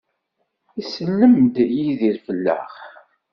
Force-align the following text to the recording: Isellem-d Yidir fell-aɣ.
Isellem-d 0.79 1.55
Yidir 1.75 2.17
fell-aɣ. 2.25 2.71